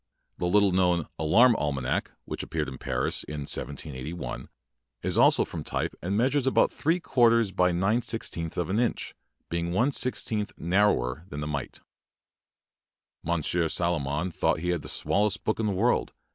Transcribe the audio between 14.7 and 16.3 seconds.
the smallest book in the world.